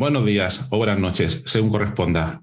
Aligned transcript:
Buenos 0.00 0.24
días 0.24 0.66
o 0.70 0.78
buenas 0.78 0.98
noches, 0.98 1.42
según 1.44 1.68
corresponda. 1.68 2.42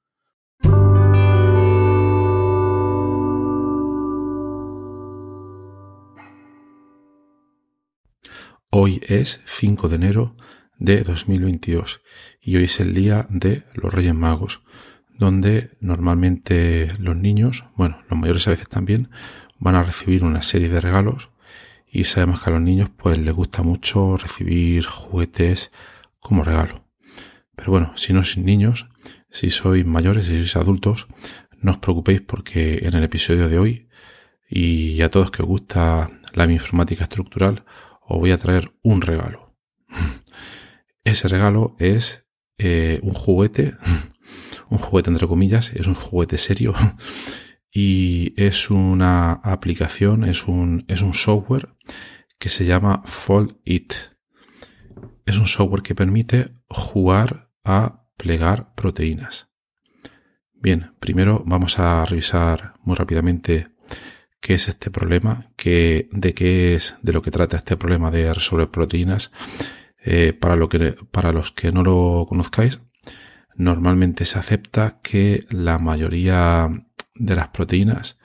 Hoy 8.73 9.01
es 9.05 9.41
5 9.43 9.89
de 9.89 9.95
enero 9.95 10.37
de 10.77 11.03
2022 11.03 12.03
y 12.41 12.55
hoy 12.55 12.63
es 12.63 12.79
el 12.79 12.93
día 12.93 13.27
de 13.29 13.65
los 13.73 13.93
Reyes 13.93 14.15
Magos, 14.15 14.63
donde 15.09 15.71
normalmente 15.81 16.87
los 16.97 17.17
niños, 17.17 17.65
bueno, 17.75 18.01
los 18.09 18.17
mayores 18.17 18.47
a 18.47 18.51
veces 18.51 18.69
también, 18.69 19.09
van 19.59 19.75
a 19.75 19.83
recibir 19.83 20.23
una 20.23 20.41
serie 20.41 20.69
de 20.69 20.79
regalos 20.79 21.31
y 21.85 22.05
sabemos 22.05 22.41
que 22.41 22.49
a 22.49 22.53
los 22.53 22.61
niños 22.61 22.89
pues 22.95 23.17
les 23.17 23.35
gusta 23.35 23.61
mucho 23.61 24.15
recibir 24.15 24.85
juguetes 24.85 25.69
como 26.21 26.45
regalo. 26.45 26.85
Pero 27.57 27.71
bueno, 27.71 27.91
si 27.97 28.13
no 28.13 28.23
sois 28.23 28.45
niños, 28.45 28.87
si 29.29 29.49
sois 29.49 29.85
mayores, 29.85 30.27
si 30.27 30.37
sois 30.37 30.55
adultos, 30.55 31.07
no 31.59 31.71
os 31.71 31.77
preocupéis 31.79 32.21
porque 32.21 32.79
en 32.83 32.95
el 32.95 33.03
episodio 33.03 33.49
de 33.49 33.59
hoy 33.59 33.89
y 34.49 35.01
a 35.01 35.11
todos 35.11 35.29
que 35.29 35.41
os 35.41 35.47
gusta 35.49 36.09
la 36.33 36.49
informática 36.49 37.03
estructural, 37.03 37.65
os 38.11 38.19
voy 38.19 38.31
a 38.31 38.37
traer 38.37 38.73
un 38.83 39.01
regalo. 39.01 39.55
Ese 41.03 41.27
regalo 41.27 41.75
es 41.79 42.27
eh, 42.57 42.99
un 43.03 43.13
juguete, 43.13 43.75
un 44.69 44.77
juguete 44.77 45.09
entre 45.09 45.27
comillas, 45.27 45.71
es 45.73 45.87
un 45.87 45.95
juguete 45.95 46.37
serio 46.37 46.73
y 47.71 48.33
es 48.41 48.69
una 48.69 49.31
aplicación, 49.31 50.25
es 50.25 50.47
un, 50.47 50.83
es 50.87 51.01
un 51.01 51.13
software 51.13 51.69
que 52.37 52.49
se 52.49 52.65
llama 52.65 53.01
Fold 53.05 53.57
It. 53.63 53.93
Es 55.25 55.37
un 55.37 55.47
software 55.47 55.83
que 55.83 55.95
permite 55.95 56.55
jugar 56.67 57.49
a 57.63 58.07
plegar 58.17 58.75
proteínas. 58.75 59.49
Bien, 60.53 60.93
primero 60.99 61.43
vamos 61.45 61.79
a 61.79 62.03
revisar 62.05 62.73
muy 62.83 62.95
rápidamente 62.95 63.69
qué 64.41 64.55
es 64.55 64.67
este 64.67 64.91
problema, 64.91 65.45
qué, 65.55 66.09
de 66.11 66.33
qué 66.33 66.73
es, 66.73 66.97
de 67.01 67.13
lo 67.13 67.21
que 67.21 67.31
trata 67.31 67.55
este 67.57 67.77
problema 67.77 68.11
de 68.11 68.33
resolver 68.33 68.69
proteínas. 68.69 69.31
Eh, 70.03 70.33
para, 70.33 70.55
lo 70.55 70.67
que, 70.67 70.95
para 71.11 71.31
los 71.31 71.51
que 71.51 71.71
no 71.71 71.83
lo 71.83 72.25
conozcáis, 72.27 72.81
normalmente 73.55 74.25
se 74.25 74.39
acepta 74.39 74.99
que 75.03 75.45
la 75.49 75.77
mayoría 75.77 76.67
de 77.13 77.35
las 77.35 77.49
proteínas, 77.49 78.17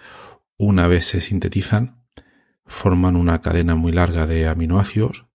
una 0.56 0.86
vez 0.86 1.04
se 1.04 1.20
sintetizan, 1.20 2.02
forman 2.64 3.14
una 3.14 3.42
cadena 3.42 3.74
muy 3.74 3.92
larga 3.92 4.26
de 4.26 4.48
aminoácidos 4.48 5.26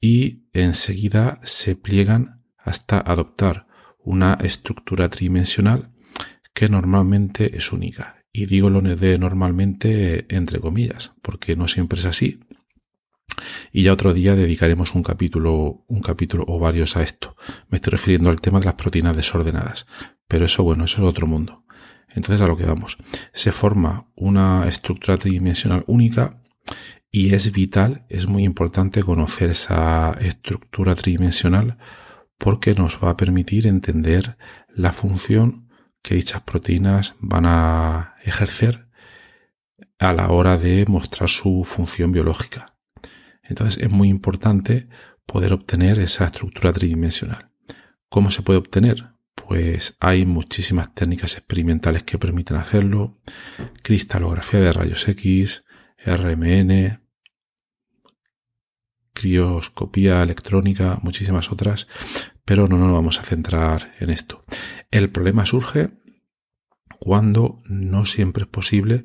y 0.00 0.48
enseguida 0.52 1.40
se 1.42 1.74
pliegan 1.74 2.44
hasta 2.56 2.98
adoptar 3.00 3.66
una 3.98 4.34
estructura 4.34 5.08
tridimensional 5.08 5.92
que 6.54 6.68
normalmente 6.68 7.56
es 7.56 7.72
única 7.72 8.17
y 8.38 8.46
digo 8.46 8.70
lo 8.70 8.80
de 8.80 9.18
normalmente 9.18 10.24
entre 10.28 10.60
comillas, 10.60 11.12
porque 11.22 11.56
no 11.56 11.66
siempre 11.66 11.98
es 11.98 12.06
así. 12.06 12.38
Y 13.72 13.82
ya 13.82 13.92
otro 13.92 14.14
día 14.14 14.36
dedicaremos 14.36 14.94
un 14.94 15.02
capítulo, 15.02 15.84
un 15.88 16.00
capítulo 16.00 16.44
o 16.46 16.60
varios 16.60 16.96
a 16.96 17.02
esto. 17.02 17.34
Me 17.68 17.76
estoy 17.76 17.90
refiriendo 17.90 18.30
al 18.30 18.40
tema 18.40 18.60
de 18.60 18.66
las 18.66 18.74
proteínas 18.74 19.16
desordenadas. 19.16 19.86
Pero 20.28 20.44
eso, 20.44 20.62
bueno, 20.62 20.84
eso 20.84 21.02
es 21.02 21.08
otro 21.08 21.26
mundo. 21.26 21.64
Entonces 22.10 22.40
a 22.40 22.46
lo 22.46 22.56
que 22.56 22.64
vamos. 22.64 22.96
Se 23.32 23.50
forma 23.50 24.08
una 24.14 24.68
estructura 24.68 25.18
tridimensional 25.18 25.82
única 25.88 26.40
y 27.10 27.34
es 27.34 27.52
vital, 27.52 28.06
es 28.08 28.28
muy 28.28 28.44
importante 28.44 29.02
conocer 29.02 29.50
esa 29.50 30.16
estructura 30.20 30.94
tridimensional 30.94 31.78
porque 32.38 32.74
nos 32.74 33.02
va 33.02 33.10
a 33.10 33.16
permitir 33.16 33.66
entender 33.66 34.36
la 34.68 34.92
función 34.92 35.67
que 36.02 36.14
dichas 36.14 36.42
proteínas 36.42 37.14
van 37.20 37.46
a 37.46 38.14
ejercer 38.22 38.88
a 39.98 40.12
la 40.12 40.30
hora 40.30 40.56
de 40.56 40.84
mostrar 40.86 41.28
su 41.28 41.64
función 41.64 42.12
biológica. 42.12 42.74
Entonces 43.42 43.82
es 43.82 43.90
muy 43.90 44.08
importante 44.08 44.88
poder 45.26 45.52
obtener 45.52 45.98
esa 45.98 46.24
estructura 46.26 46.72
tridimensional. 46.72 47.50
¿Cómo 48.08 48.30
se 48.30 48.42
puede 48.42 48.58
obtener? 48.58 49.12
Pues 49.34 49.96
hay 50.00 50.26
muchísimas 50.26 50.94
técnicas 50.94 51.36
experimentales 51.36 52.02
que 52.02 52.18
permiten 52.18 52.56
hacerlo. 52.56 53.18
Cristalografía 53.82 54.60
de 54.60 54.72
rayos 54.72 55.06
X, 55.08 55.64
RMN, 56.04 57.00
crioscopía 59.18 60.22
electrónica, 60.22 60.98
muchísimas 61.02 61.50
otras, 61.50 61.88
pero 62.44 62.68
no 62.68 62.78
nos 62.78 62.92
vamos 62.92 63.18
a 63.18 63.24
centrar 63.24 63.94
en 63.98 64.10
esto. 64.10 64.42
El 64.90 65.10
problema 65.10 65.44
surge 65.44 65.90
cuando 66.98 67.62
no 67.66 68.06
siempre 68.06 68.44
es 68.44 68.48
posible, 68.48 69.04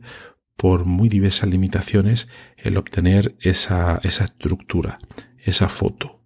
por 0.55 0.85
muy 0.85 1.09
diversas 1.09 1.49
limitaciones, 1.49 2.27
el 2.57 2.77
obtener 2.77 3.35
esa, 3.39 3.99
esa 4.03 4.25
estructura, 4.25 4.99
esa 5.37 5.67
foto. 5.67 6.23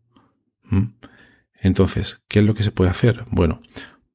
¿Mm? 0.63 0.95
Entonces, 1.61 2.23
¿qué 2.27 2.39
es 2.39 2.45
lo 2.45 2.53
que 2.53 2.63
se 2.63 2.71
puede 2.71 2.91
hacer? 2.91 3.25
Bueno, 3.31 3.61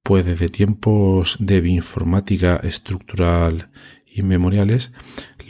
pues 0.03 0.25
desde 0.25 0.49
tiempos 0.49 1.37
de 1.41 1.61
bioinformática 1.61 2.57
estructural 2.57 3.71
y 4.07 4.23
memoriales, 4.23 4.93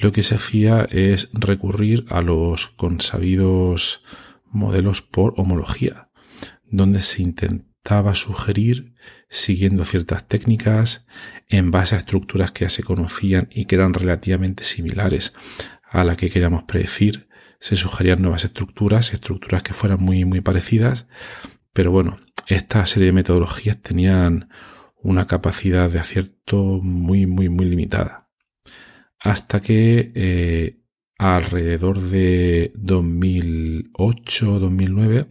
lo 0.02 0.12
que 0.12 0.22
se 0.22 0.34
hacía 0.34 0.86
es 0.90 1.30
recurrir 1.32 2.04
a 2.10 2.20
los 2.20 2.66
consabidos 2.66 4.04
modelos 4.50 5.00
por 5.00 5.34
homología, 5.36 6.10
donde 6.70 7.02
se 7.02 7.22
intenta 7.22 7.72
estaba 7.84 8.14
sugerir, 8.14 8.94
siguiendo 9.28 9.84
ciertas 9.84 10.28
técnicas, 10.28 11.04
en 11.48 11.72
base 11.72 11.96
a 11.96 11.98
estructuras 11.98 12.52
que 12.52 12.64
ya 12.64 12.68
se 12.68 12.84
conocían 12.84 13.48
y 13.50 13.64
que 13.64 13.74
eran 13.74 13.92
relativamente 13.92 14.62
similares 14.62 15.34
a 15.90 16.04
la 16.04 16.14
que 16.14 16.30
queríamos 16.30 16.62
predecir, 16.62 17.28
se 17.58 17.74
sugerían 17.74 18.22
nuevas 18.22 18.44
estructuras, 18.44 19.12
estructuras 19.12 19.64
que 19.64 19.74
fueran 19.74 20.00
muy, 20.00 20.24
muy 20.24 20.40
parecidas, 20.40 21.06
pero 21.72 21.90
bueno, 21.90 22.20
esta 22.46 22.86
serie 22.86 23.06
de 23.06 23.14
metodologías 23.14 23.82
tenían 23.82 24.48
una 25.02 25.26
capacidad 25.26 25.90
de 25.90 25.98
acierto 25.98 26.78
muy, 26.82 27.26
muy, 27.26 27.48
muy 27.48 27.66
limitada. 27.66 28.21
Hasta 29.22 29.60
que 29.60 30.12
eh, 30.14 30.78
alrededor 31.18 32.00
de 32.00 32.72
2008-2009 32.74 35.28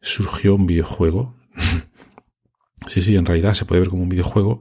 surgió 0.00 0.54
un 0.54 0.66
videojuego 0.66 1.36
Sí, 2.86 3.00
sí, 3.00 3.16
en 3.16 3.26
realidad 3.26 3.54
se 3.54 3.64
puede 3.64 3.80
ver 3.80 3.90
como 3.90 4.02
un 4.02 4.08
videojuego, 4.08 4.60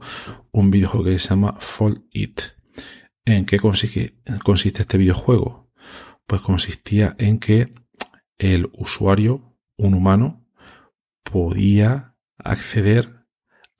un 0.51 0.71
videojuego 0.71 1.05
que 1.05 1.19
se 1.19 1.29
llama 1.29 1.55
Fall 1.59 2.05
It. 2.11 2.41
¿En 3.25 3.45
qué 3.45 3.57
consiste, 3.57 4.15
consiste 4.43 4.83
este 4.83 4.97
videojuego? 4.97 5.71
Pues 6.27 6.41
consistía 6.41 7.15
en 7.17 7.39
que 7.39 7.73
el 8.37 8.69
usuario, 8.73 9.57
un 9.77 9.93
humano, 9.93 10.45
podía 11.23 12.15
acceder 12.37 13.25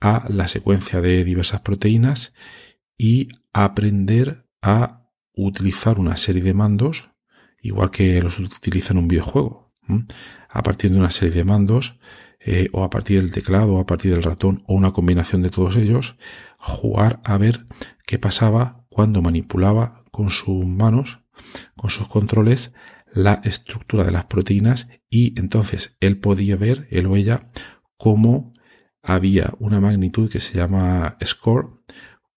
a 0.00 0.28
la 0.28 0.48
secuencia 0.48 1.00
de 1.00 1.24
diversas 1.24 1.60
proteínas 1.60 2.34
y 2.98 3.28
aprender 3.52 4.46
a 4.62 5.10
utilizar 5.34 5.98
una 5.98 6.16
serie 6.16 6.42
de 6.42 6.54
mandos, 6.54 7.10
igual 7.60 7.90
que 7.90 8.20
los 8.22 8.38
utilizan 8.38 8.96
en 8.96 9.02
un 9.02 9.08
videojuego. 9.08 9.72
A 10.48 10.62
partir 10.62 10.90
de 10.90 10.98
una 10.98 11.10
serie 11.10 11.34
de 11.34 11.44
mandos, 11.44 11.98
eh, 12.44 12.68
o 12.72 12.82
a 12.82 12.90
partir 12.90 13.20
del 13.20 13.30
teclado 13.30 13.74
o 13.74 13.80
a 13.80 13.86
partir 13.86 14.12
del 14.12 14.22
ratón 14.22 14.64
o 14.66 14.74
una 14.74 14.90
combinación 14.90 15.42
de 15.42 15.50
todos 15.50 15.76
ellos, 15.76 16.16
jugar 16.58 17.20
a 17.24 17.36
ver 17.36 17.66
qué 18.04 18.18
pasaba 18.18 18.84
cuando 18.88 19.22
manipulaba 19.22 20.04
con 20.10 20.30
sus 20.30 20.64
manos, 20.66 21.20
con 21.76 21.90
sus 21.90 22.08
controles, 22.08 22.74
la 23.12 23.40
estructura 23.44 24.04
de 24.04 24.10
las 24.10 24.24
proteínas 24.24 24.88
y 25.08 25.38
entonces 25.38 25.96
él 26.00 26.18
podía 26.18 26.56
ver, 26.56 26.88
él 26.90 27.06
o 27.06 27.16
ella, 27.16 27.50
cómo 27.96 28.52
había 29.02 29.54
una 29.58 29.80
magnitud 29.80 30.30
que 30.30 30.40
se 30.40 30.58
llama 30.58 31.16
score, 31.24 31.82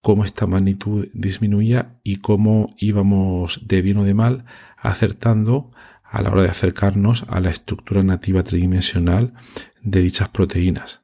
cómo 0.06 0.24
esta 0.24 0.46
magnitud 0.46 1.08
disminuía 1.14 2.00
y 2.04 2.18
cómo 2.18 2.76
íbamos 2.78 3.68
de 3.68 3.82
bien 3.82 3.98
o 3.98 4.04
de 4.04 4.14
mal 4.14 4.46
acertando 4.78 5.72
a 6.04 6.22
la 6.22 6.30
hora 6.30 6.44
de 6.44 6.50
acercarnos 6.50 7.26
a 7.28 7.40
la 7.40 7.50
estructura 7.50 8.04
nativa 8.04 8.44
tridimensional 8.44 9.34
de 9.82 10.02
dichas 10.04 10.30
proteínas. 10.30 11.02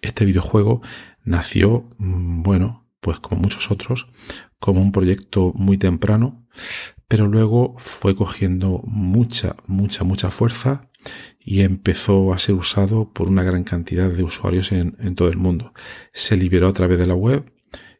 Este 0.00 0.24
videojuego 0.24 0.80
nació, 1.24 1.90
mm, 1.98 2.42
bueno, 2.42 2.88
pues 3.00 3.20
como 3.20 3.42
muchos 3.42 3.70
otros, 3.70 4.08
como 4.58 4.80
un 4.80 4.90
proyecto 4.90 5.52
muy 5.54 5.76
temprano, 5.76 6.46
pero 7.06 7.26
luego 7.26 7.74
fue 7.76 8.16
cogiendo 8.16 8.80
mucha, 8.86 9.56
mucha, 9.66 10.04
mucha 10.04 10.30
fuerza 10.30 10.88
y 11.38 11.60
empezó 11.60 12.32
a 12.32 12.38
ser 12.38 12.54
usado 12.54 13.12
por 13.12 13.28
una 13.28 13.42
gran 13.42 13.64
cantidad 13.64 14.08
de 14.08 14.22
usuarios 14.22 14.72
en, 14.72 15.14
todo 15.14 15.28
el 15.28 15.36
mundo. 15.36 15.74
Se 16.14 16.34
liberó 16.34 16.68
a 16.68 16.72
través 16.72 16.98
de 16.98 17.06
la 17.06 17.14
web 17.14 17.57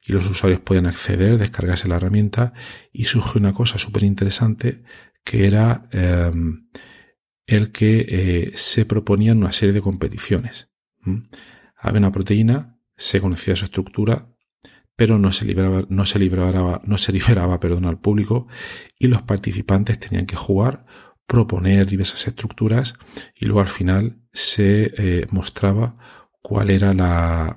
y 0.09 0.13
los 0.13 0.29
usuarios 0.29 0.61
podían 0.61 0.87
acceder, 0.87 1.39
descargarse 1.39 1.87
la 1.87 1.97
herramienta 1.97 2.55
y 2.91 3.05
surgió 3.05 3.41
una 3.41 3.53
cosa 3.53 3.79
súper 3.79 4.05
interesante 4.05 4.83
que 5.23 5.47
era 5.47 5.87
em, 5.93 6.67
el 7.47 7.71
que 7.71 8.07
eh, 8.09 8.53
se 8.55 8.87
proponían 8.87 9.39
una 9.39 9.53
serie 9.53 9.75
de 9.75 9.83
competiciones. 9.83 10.71
Había 11.77 11.99
una 11.99 12.11
proteína, 12.11 12.81
se 12.97 13.21
conocía 13.21 13.55
su 13.55 13.67
estructura, 13.67 14.35
pero 14.97 15.19
no 15.19 15.31
se 15.31 15.45
liberaba, 15.45 15.85
no 15.91 16.07
se 16.07 16.19
liberaba, 16.19 16.81
no 16.85 16.97
se 16.97 17.13
liberaba 17.19 17.61
perdón, 17.61 17.85
al 17.85 18.01
público 18.01 18.49
y 18.99 19.09
los 19.09 19.23
participantes 19.23 20.01
tenían 20.01 20.25
que 20.25 20.37
jugar, 20.37 20.87
proponer 21.27 21.87
diversas 21.87 22.27
estructuras 22.27 22.95
y 23.35 23.45
luego 23.45 23.61
al 23.61 23.67
final 23.67 24.23
se 24.33 24.91
eh, 24.97 25.27
mostraba 25.31 25.99
cuál 26.41 26.71
era 26.71 26.95
la, 26.95 27.57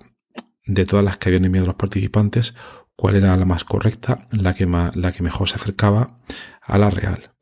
de 0.66 0.86
todas 0.86 1.04
las 1.04 1.18
que 1.18 1.30
habían 1.30 1.46
enviado 1.46 1.68
los 1.68 1.76
participantes, 1.76 2.56
cuál 2.96 3.16
era 3.16 3.36
la 3.36 3.46
más 3.46 3.64
correcta, 3.64 4.28
la 4.32 4.54
que, 4.54 4.66
la 4.66 5.12
que 5.12 5.24
mejor 5.24 5.50
se 5.50 5.56
acercaba 5.56 6.20
a 6.62 6.78
la 6.78 6.90
real. 6.90 7.34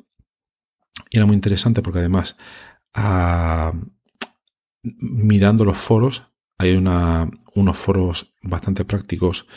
Y 1.10 1.18
era 1.18 1.25
muy 1.25 1.36
interesante 1.36 1.81
porque 1.81 2.00
además, 2.00 2.38
mirando 4.83 5.66
los 5.66 5.77
foros, 5.77 6.27
hay 6.57 6.75
una, 6.75 7.30
unos 7.56 7.77
foros 7.77 8.36
bastante 8.42 8.86
prácticos 8.86 9.48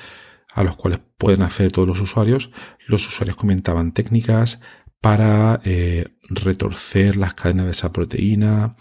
a 0.54 0.62
los 0.62 0.76
cuales 0.76 1.00
pueden 1.18 1.42
acceder 1.42 1.72
todos 1.72 1.88
los 1.88 2.00
usuarios. 2.00 2.50
Los 2.86 3.06
usuarios 3.06 3.36
comentaban 3.36 3.92
técnicas 3.92 4.60
para 5.00 5.60
eh, 5.64 6.16
retorcer 6.28 7.16
las 7.16 7.34
cadenas 7.34 7.66
de 7.66 7.72
esa 7.72 7.92
proteína, 7.92 8.76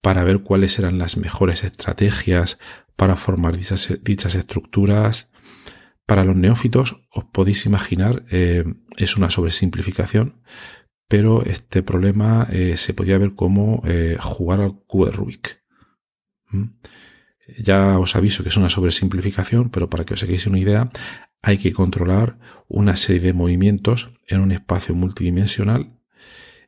para 0.00 0.24
ver 0.24 0.42
cuáles 0.42 0.78
eran 0.78 0.98
las 0.98 1.16
mejores 1.16 1.62
estrategias 1.62 2.58
para 3.00 3.16
formar 3.16 3.56
dichas, 3.56 4.34
estructuras. 4.34 5.30
Para 6.04 6.22
los 6.22 6.36
neófitos, 6.36 7.08
os 7.10 7.24
podéis 7.24 7.64
imaginar, 7.64 8.26
eh, 8.30 8.62
es 8.98 9.16
una 9.16 9.30
sobresimplificación, 9.30 10.42
pero 11.08 11.42
este 11.42 11.82
problema 11.82 12.46
eh, 12.52 12.76
se 12.76 12.92
podía 12.92 13.16
ver 13.16 13.34
como 13.34 13.82
jugar 14.20 14.60
al 14.60 14.82
cubo 14.86 15.06
de 15.06 15.12
Rubik. 15.12 15.62
¿Mm? 16.50 16.64
Ya 17.64 17.98
os 17.98 18.16
aviso 18.16 18.42
que 18.42 18.50
es 18.50 18.58
una 18.58 18.68
sobresimplificación, 18.68 19.70
pero 19.70 19.88
para 19.88 20.04
que 20.04 20.12
os 20.12 20.22
hagáis 20.22 20.46
una 20.46 20.58
idea, 20.58 20.90
hay 21.40 21.56
que 21.56 21.72
controlar 21.72 22.38
una 22.68 22.96
serie 22.96 23.22
de 23.22 23.32
movimientos 23.32 24.12
en 24.26 24.42
un 24.42 24.52
espacio 24.52 24.94
multidimensional. 24.94 25.98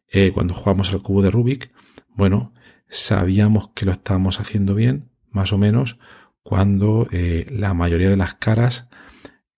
Eh, 0.08 0.32
cuando 0.32 0.54
jugamos 0.54 0.94
al 0.94 1.02
cubo 1.02 1.20
de 1.20 1.28
Rubik, 1.28 1.74
bueno, 2.08 2.54
sabíamos 2.88 3.68
que 3.74 3.84
lo 3.84 3.92
estábamos 3.92 4.40
haciendo 4.40 4.74
bien, 4.74 5.12
más 5.30 5.52
o 5.52 5.58
menos, 5.58 5.98
cuando 6.42 7.08
eh, 7.10 7.46
la 7.50 7.74
mayoría 7.74 8.10
de 8.10 8.16
las 8.16 8.34
caras 8.34 8.88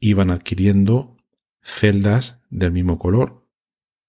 iban 0.00 0.31
adquiriendo 0.31 1.16
celdas 1.62 2.40
del 2.50 2.72
mismo 2.72 2.98
color 2.98 3.46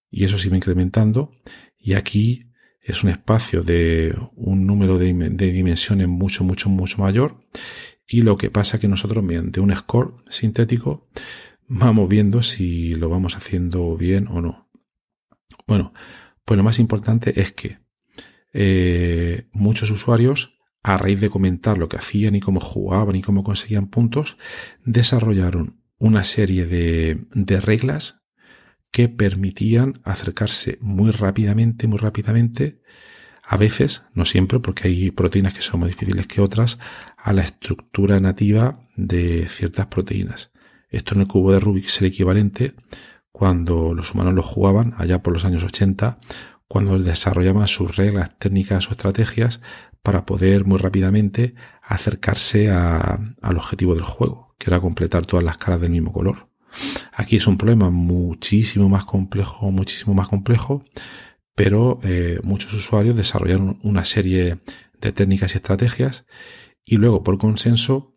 y 0.10 0.26
eso 0.26 0.38
se 0.38 0.48
iba 0.48 0.58
incrementando 0.58 1.32
y 1.78 1.94
aquí 1.94 2.52
es 2.86 3.04
un 3.04 3.10
espacio 3.10 3.64
de 3.64 4.16
un 4.36 4.68
número 4.68 5.00
de, 5.00 5.12
dimensiones 5.52 6.08
mucho, 6.08 6.44
mucho, 6.44 6.70
mucho 6.70 7.02
mayor. 7.02 7.44
Y 8.08 8.22
lo 8.22 8.38
que 8.38 8.52
pasa 8.52 8.78
es 8.78 8.82
que 8.82 8.88
nosotros 8.88 9.24
mediante 9.24 9.60
un 9.60 9.76
score 9.76 10.24
sintético 10.30 11.10
vamos 11.68 12.08
viendo 12.08 12.44
si 12.44 12.94
lo 12.94 13.10
vamos 13.10 13.38
haciendo 13.38 13.98
bien 13.98 14.28
o 14.28 14.40
no. 14.40 14.70
Bueno, 15.66 15.94
pues 16.46 16.58
lo 16.58 16.64
más 16.64 16.78
importante 16.78 17.42
es 17.42 17.54
que 17.54 17.80
eh, 18.54 19.48
muchos 19.52 19.90
usuarios, 19.90 20.55
a 20.86 20.98
raíz 20.98 21.20
de 21.20 21.32
comentar 21.32 21.80
lo 21.80 21.90
que 21.90 21.98
hacían 21.98 22.36
y 22.36 22.40
cómo 22.40 22.60
jugaban 22.60 23.16
y 23.16 23.24
cómo 23.24 23.42
conseguían 23.42 23.88
puntos, 23.88 24.38
desarrollaron 24.84 25.82
una 25.98 26.24
serie 26.24 26.68
de, 26.68 27.60
reglas 27.60 28.22
que 28.92 29.10
permitían 29.10 30.00
acercarse 30.04 30.78
muy 30.82 31.10
rápidamente, 31.10 31.88
muy 31.88 31.98
rápidamente, 31.98 32.82
a 33.44 33.58
veces, 33.58 34.04
no 34.14 34.26
siempre, 34.26 34.60
porque 34.60 34.88
hay 34.88 35.10
proteínas 35.10 35.56
que 35.56 35.64
son 35.64 35.80
más 35.80 35.90
difíciles 35.90 36.28
que 36.28 36.40
otras, 36.40 36.78
a 37.18 37.34
la 37.34 37.42
estructura 37.42 38.20
nativa 38.20 38.76
de 38.96 39.48
ciertas 39.48 39.88
proteínas. 39.88 40.52
Esto 40.90 41.16
en 41.16 41.22
el 41.22 41.28
cubo 41.28 41.52
de 41.52 41.60
Rubik 41.60 41.88
es 41.88 42.00
el 42.00 42.08
equivalente 42.08 42.76
cuando 43.32 43.96
los 43.96 44.14
humanos 44.14 44.36
lo 44.36 44.44
jugaban, 44.44 44.94
allá 44.98 45.24
por 45.24 45.34
los 45.34 45.46
años 45.46 45.64
80, 45.64 46.20
cuando 46.68 46.98
desarrollaban 46.98 47.68
sus 47.68 47.96
reglas 47.96 48.38
técnicas 48.38 48.90
o 48.90 48.92
estrategias 48.92 49.62
para 50.02 50.26
poder 50.26 50.66
muy 50.66 50.78
rápidamente 50.78 51.56
acercarse 51.82 52.70
al 52.70 53.58
objetivo 53.58 53.96
del 53.96 54.04
juego, 54.04 54.56
que 54.58 54.70
era 54.70 54.80
completar 54.80 55.26
todas 55.26 55.44
las 55.44 55.58
caras 55.58 55.82
del 55.82 55.92
mismo 55.92 56.12
color. 56.12 56.50
Aquí 57.14 57.38
es 57.38 57.48
un 57.48 57.58
problema 57.58 57.90
muchísimo 57.90 58.90
más 58.90 59.06
complejo, 59.06 59.72
muchísimo 59.72 60.14
más 60.14 60.28
complejo, 60.28 60.84
pero 61.56 62.00
eh, 62.04 62.40
muchos 62.44 62.74
usuarios 62.74 63.16
desarrollaron 63.16 63.80
una 63.84 64.04
serie 64.04 64.60
de 65.00 65.12
técnicas 65.12 65.54
y 65.54 65.58
estrategias 65.58 66.26
y 66.84 66.98
luego 66.98 67.24
por 67.24 67.38
consenso 67.38 68.14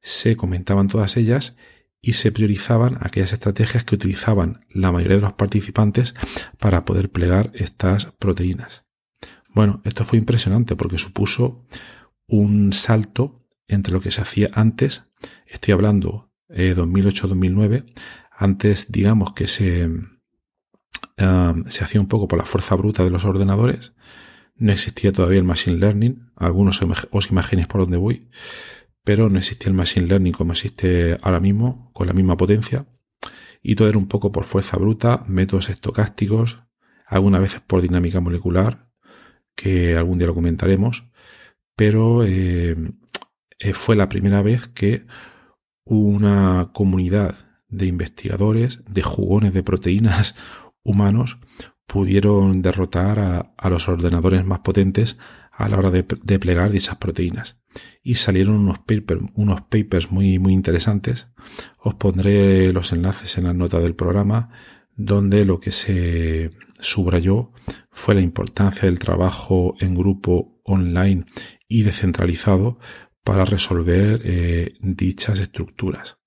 se 0.00 0.36
comentaban 0.36 0.88
todas 0.88 1.16
ellas 1.16 1.56
y 2.02 2.14
se 2.14 2.32
priorizaban 2.32 2.98
aquellas 3.00 3.32
estrategias 3.32 3.84
que 3.84 3.94
utilizaban 3.94 4.66
la 4.68 4.90
mayoría 4.90 5.16
de 5.16 5.22
los 5.22 5.34
participantes 5.34 6.14
para 6.58 6.84
poder 6.84 7.10
plegar 7.10 7.52
estas 7.54 8.06
proteínas. 8.18 8.84
Bueno, 9.48 9.80
esto 9.84 10.04
fue 10.04 10.18
impresionante 10.18 10.74
porque 10.74 10.98
supuso 10.98 11.64
un 12.26 12.72
salto 12.72 13.46
entre 13.68 13.94
lo 13.94 14.00
que 14.00 14.10
se 14.10 14.20
hacía 14.20 14.50
antes, 14.52 15.04
estoy 15.46 15.72
hablando 15.72 16.32
2008-2009, 16.48 17.74
eh, 17.74 17.94
antes 18.30 18.90
digamos 18.90 19.32
que 19.32 19.46
se, 19.46 19.86
um, 19.86 21.64
se 21.68 21.84
hacía 21.84 22.00
un 22.00 22.08
poco 22.08 22.26
por 22.28 22.38
la 22.38 22.44
fuerza 22.44 22.74
bruta 22.74 23.04
de 23.04 23.10
los 23.10 23.24
ordenadores, 23.24 23.94
no 24.56 24.72
existía 24.72 25.12
todavía 25.12 25.38
el 25.38 25.44
Machine 25.44 25.78
Learning, 25.78 26.30
algunos 26.36 26.80
os 27.10 27.30
imaginéis 27.30 27.68
por 27.68 27.82
dónde 27.82 27.96
voy, 27.96 28.28
pero 29.04 29.28
no 29.28 29.38
existía 29.38 29.68
el 29.68 29.74
Machine 29.74 30.06
Learning 30.06 30.32
como 30.32 30.52
existe 30.52 31.18
ahora 31.22 31.40
mismo, 31.40 31.90
con 31.92 32.06
la 32.06 32.12
misma 32.12 32.36
potencia, 32.36 32.86
y 33.62 33.74
todo 33.76 33.88
era 33.88 33.98
un 33.98 34.08
poco 34.08 34.32
por 34.32 34.44
fuerza 34.44 34.76
bruta, 34.76 35.24
métodos 35.26 35.70
estocásticos, 35.70 36.62
algunas 37.06 37.40
veces 37.40 37.60
por 37.60 37.82
dinámica 37.82 38.20
molecular, 38.20 38.88
que 39.54 39.96
algún 39.96 40.18
día 40.18 40.26
lo 40.26 40.34
comentaremos, 40.34 41.10
pero 41.76 42.24
eh, 42.24 42.76
eh, 43.58 43.72
fue 43.72 43.96
la 43.96 44.08
primera 44.08 44.42
vez 44.42 44.68
que 44.68 45.06
una 45.84 46.70
comunidad 46.72 47.36
de 47.68 47.86
investigadores, 47.86 48.82
de 48.88 49.02
jugones 49.02 49.54
de 49.54 49.62
proteínas 49.62 50.34
humanos, 50.82 51.38
pudieron 51.86 52.62
derrotar 52.62 53.18
a, 53.56 53.68
los 53.68 53.88
ordenadores 53.88 54.44
más 54.46 54.60
potentes 54.60 55.18
a 55.62 55.68
la 55.68 55.78
hora 55.78 55.90
de, 55.90 56.02
plegar 56.02 56.70
dichas 56.70 56.96
proteínas. 56.96 57.58
Y 58.02 58.16
salieron 58.16 58.56
unos, 58.56 58.80
unos 59.34 59.60
papers 59.62 60.10
muy, 60.10 60.38
muy 60.38 60.52
interesantes. 60.52 61.28
Os 61.78 61.94
pondré 61.94 62.72
los 62.72 62.92
enlaces 62.92 63.38
en 63.38 63.44
la 63.44 63.54
nota 63.54 63.78
del 63.78 63.94
programa, 63.94 64.50
donde 64.96 65.44
lo 65.44 65.60
que 65.60 65.70
se 65.70 66.50
subrayó 66.80 67.52
fue 67.90 68.14
la 68.14 68.20
importancia 68.20 68.86
del 68.86 68.98
trabajo 68.98 69.76
en 69.80 69.94
grupo 69.94 70.60
online 70.64 71.26
y 71.68 71.84
descentralizado 71.84 72.78
para 73.22 73.44
resolver 73.44 74.20
eh, 74.24 74.74
dichas 74.80 75.38
estructuras. 75.38 76.18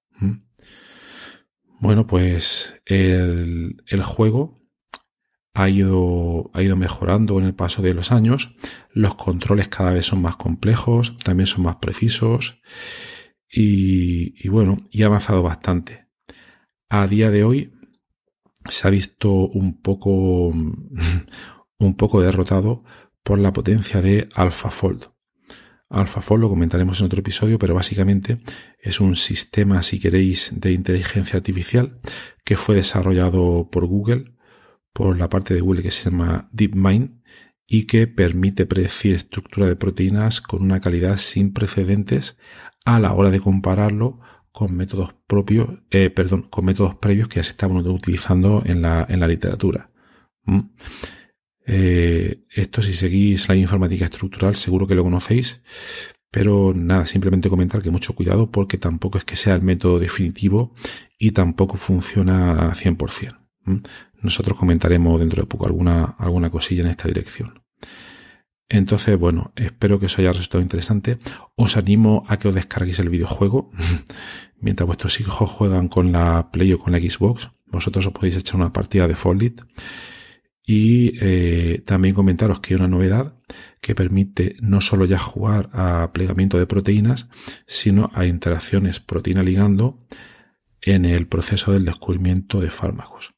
Bueno, 1.79 2.07
pues 2.07 2.81
el, 2.85 3.75
juego 4.03 4.64
ha 5.55 5.69
ido, 5.69 6.51
ha 6.53 6.61
ido 6.61 6.75
mejorando 6.75 7.39
en 7.39 7.45
el 7.45 7.55
paso 7.55 7.81
de 7.81 7.93
los 7.93 8.11
años. 8.11 8.55
Los 8.91 9.15
controles 9.15 9.69
cada 9.69 9.93
vez 9.93 10.05
son 10.05 10.21
más 10.21 10.35
complejos, 10.35 11.17
también 11.19 11.47
son 11.47 11.63
más 11.63 11.77
precisos. 11.77 12.61
Y, 13.49 14.49
bueno, 14.49 14.77
y 14.91 15.03
ha 15.03 15.05
avanzado 15.05 15.41
bastante. 15.41 16.09
A 16.89 17.07
día 17.07 17.31
de 17.31 17.45
hoy 17.45 17.73
se 18.65 18.85
ha 18.85 18.91
visto 18.91 19.31
un 19.31 19.81
poco, 19.81 20.49
un 21.79 21.95
poco 21.95 22.21
derrotado 22.21 22.83
por 23.23 23.39
la 23.39 23.53
potencia 23.53 24.01
de 24.01 24.27
AlphaFold. 24.35 25.05
AlphaFold 25.87 26.41
lo 26.41 26.49
comentaremos 26.49 26.99
en 26.99 27.05
otro 27.05 27.21
episodio, 27.21 27.57
pero 27.57 27.73
básicamente 27.73 28.41
es 28.77 28.99
un 28.99 29.15
sistema, 29.15 29.81
si 29.83 30.01
queréis, 30.01 30.51
de 30.53 30.73
inteligencia 30.73 31.37
artificial 31.37 32.01
que 32.43 32.57
fue 32.57 32.75
desarrollado 32.75 33.69
por 33.71 33.85
Google, 33.85 34.34
por 34.95 35.19
la 35.19 35.27
parte 35.27 35.53
de 35.53 35.59
Google 35.59 35.83
que 35.83 35.91
se 35.91 36.09
llama 36.09 36.47
DeepMind, 36.53 37.21
y 37.67 37.83
que 37.83 38.07
permite 38.07 38.65
predecir 38.65 39.13
estructura 39.13 39.67
de 39.67 39.75
proteínas 39.75 40.39
con 40.39 40.61
una 40.61 40.79
calidad 40.79 41.17
sin 41.17 41.51
precedentes 41.51 42.37
a 42.85 42.99
la 42.99 43.13
hora 43.13 43.29
de 43.29 43.41
compararlo 43.41 44.19
con 44.51 44.73
métodos 44.73 45.15
propios, 45.27 45.67
eh, 45.89 46.09
perdón, 46.09 46.43
con 46.43 46.63
métodos 46.63 46.95
previos 46.95 47.27
que 47.27 47.37
ya 47.37 47.43
se 47.43 47.51
estaban 47.51 47.77
utilizando 47.77 48.63
en 48.65 48.81
la, 48.81 49.05
en 49.09 49.19
la 49.19 49.27
literatura. 49.27 49.91
¿Mm? 50.43 50.59
Eh, 51.67 52.45
esto 52.51 52.81
si 52.81 52.93
seguís 52.93 53.49
la 53.49 53.55
informática 53.55 54.05
estructural 54.05 54.55
seguro 54.55 54.87
que 54.87 54.95
lo 54.95 55.03
conocéis, 55.03 55.61
pero 56.31 56.73
nada, 56.73 57.05
simplemente 57.05 57.49
comentar 57.49 57.81
que 57.81 57.89
mucho 57.89 58.13
cuidado 58.13 58.49
porque 58.49 58.77
tampoco 58.77 59.17
es 59.17 59.25
que 59.25 59.35
sea 59.35 59.55
el 59.55 59.61
método 59.63 59.99
definitivo 59.99 60.73
y 61.17 61.31
tampoco 61.31 61.77
funciona 61.77 62.71
100%. 62.71 63.44
Nosotros 64.21 64.57
comentaremos 64.57 65.19
dentro 65.19 65.43
de 65.43 65.47
poco 65.47 65.65
alguna, 65.65 66.15
alguna 66.17 66.49
cosilla 66.49 66.81
en 66.81 66.89
esta 66.89 67.07
dirección. 67.07 67.63
Entonces, 68.67 69.17
bueno, 69.19 69.51
espero 69.55 69.99
que 69.99 70.07
os 70.07 70.17
haya 70.17 70.31
resultado 70.31 70.61
interesante. 70.61 71.19
Os 71.55 71.77
animo 71.77 72.23
a 72.27 72.37
que 72.37 72.47
os 72.47 72.55
descarguéis 72.55 72.99
el 72.99 73.09
videojuego. 73.09 73.71
Mientras 74.59 74.87
vuestros 74.87 75.19
hijos 75.19 75.49
juegan 75.49 75.87
con 75.87 76.11
la 76.11 76.49
Play 76.51 76.73
o 76.73 76.79
con 76.79 76.93
la 76.93 76.99
Xbox, 76.99 77.51
vosotros 77.67 78.07
os 78.07 78.13
podéis 78.13 78.37
echar 78.37 78.55
una 78.55 78.73
partida 78.73 79.07
de 79.07 79.15
Foldit. 79.15 79.61
Y 80.67 81.13
eh, 81.21 81.83
también 81.85 82.15
comentaros 82.15 82.59
que 82.59 82.73
hay 82.73 82.79
una 82.79 82.87
novedad 82.87 83.37
que 83.81 83.93
permite 83.93 84.55
no 84.61 84.81
solo 84.81 85.05
ya 85.05 85.19
jugar 85.19 85.69
a 85.73 86.11
plegamiento 86.11 86.57
de 86.57 86.65
proteínas, 86.65 87.29
sino 87.67 88.09
a 88.15 88.25
interacciones 88.25 88.99
proteína 88.99 89.43
ligando 89.43 90.03
en 90.81 91.05
el 91.05 91.27
proceso 91.27 91.71
del 91.71 91.85
descubrimiento 91.85 92.61
de 92.61 92.71
fármacos. 92.71 93.34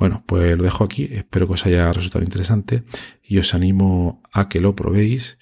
Bueno, 0.00 0.24
pues 0.24 0.56
lo 0.56 0.64
dejo 0.64 0.82
aquí, 0.82 1.10
espero 1.12 1.46
que 1.46 1.52
os 1.52 1.66
haya 1.66 1.92
resultado 1.92 2.24
interesante 2.24 2.84
y 3.22 3.36
os 3.36 3.52
animo 3.52 4.22
a 4.32 4.48
que 4.48 4.58
lo 4.58 4.74
probéis 4.74 5.38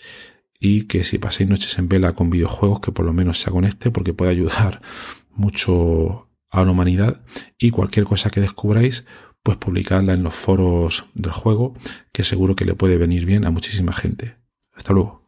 y 0.59 0.89
que 0.89 1.05
si 1.05 1.19
paséis 1.19 1.49
noches 1.49 1.79
en 1.79 1.89
vela 1.89 2.17
con 2.17 2.29
videojuegos 2.29 2.81
que 2.81 2.91
por 2.91 3.07
lo 3.07 3.13
menos 3.13 3.41
sea 3.41 3.53
con 3.53 3.65
este 3.65 3.93
porque 3.93 4.15
puede 4.15 4.33
ayudar 4.33 4.83
mucho 5.31 6.29
a 6.51 6.65
la 6.65 6.73
humanidad 6.73 7.23
y 7.57 7.71
cualquier 7.71 8.05
cosa 8.05 8.31
que 8.31 8.41
descubráis 8.41 9.07
pues 9.45 9.59
publicarla 9.59 10.13
en 10.15 10.25
los 10.25 10.35
foros 10.35 11.07
del 11.15 11.33
juego 11.33 11.75
que 12.11 12.25
seguro 12.25 12.57
que 12.57 12.65
le 12.65 12.75
puede 12.75 12.99
venir 12.99 13.27
bien 13.27 13.47
a 13.47 13.53
muchísima 13.53 13.93
gente. 13.93 14.39
Hasta 14.75 14.93
luego. 14.93 15.28